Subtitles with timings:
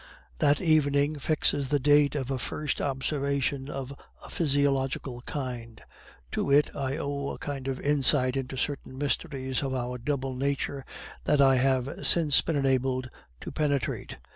[0.39, 3.93] "That evening fixes the date of a first observation of
[4.25, 5.79] a physiological kind;
[6.31, 10.85] to it I owe a kind of insight into certain mysteries of our double nature
[11.25, 13.11] that I have since been enabled
[13.41, 14.17] to penetrate.